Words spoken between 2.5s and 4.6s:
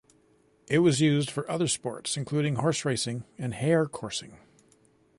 horse racing and hare coursing.